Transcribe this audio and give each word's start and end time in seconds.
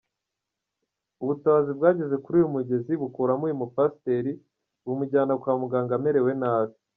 Ubutabazi 1.23 1.71
bwageze 1.77 2.15
kuri 2.23 2.35
uyu 2.39 2.53
mugezi 2.55 2.93
bukuramo 3.01 3.43
uyu 3.45 3.59
mupasiteri, 3.61 4.31
bumujyana 4.85 5.33
kwa 5.41 5.53
muganga 5.61 5.93
amerewe 5.99 6.31
nabi. 6.41 6.75